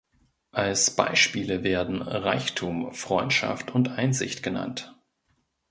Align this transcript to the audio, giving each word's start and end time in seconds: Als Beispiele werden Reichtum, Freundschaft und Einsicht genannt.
Als 0.51 0.89
Beispiele 0.95 1.61
werden 1.63 2.01
Reichtum, 2.01 2.91
Freundschaft 2.91 3.69
und 3.75 3.87
Einsicht 3.89 4.41
genannt. 4.41 4.97